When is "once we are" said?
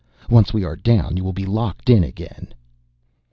0.31-0.75